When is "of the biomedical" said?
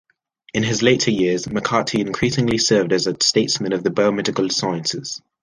3.71-4.51